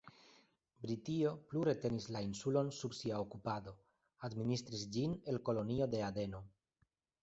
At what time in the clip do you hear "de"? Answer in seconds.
5.97-6.07